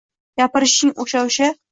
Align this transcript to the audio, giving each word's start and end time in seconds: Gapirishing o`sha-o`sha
Gapirishing 0.41 0.93
o`sha-o`sha 1.03 1.51